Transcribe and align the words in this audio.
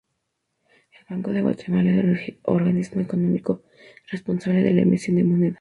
El 0.99 1.05
Banco 1.17 1.31
de 1.31 1.43
Guatemala 1.43 1.91
es 1.91 1.97
el 2.29 2.39
organismo 2.45 3.03
económico 3.03 3.61
responsable 4.09 4.63
de 4.63 4.73
la 4.73 4.81
emisión 4.81 5.17
de 5.17 5.23
moneda. 5.23 5.49